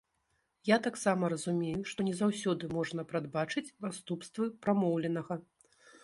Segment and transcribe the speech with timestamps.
[0.67, 5.37] Я таксама разумею, што не заўсёды можна прадбачыць наступствы прамоўленага.